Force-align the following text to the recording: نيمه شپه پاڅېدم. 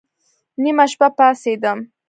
نيمه 0.61 0.85
شپه 0.91 1.07
پاڅېدم. 1.17 1.79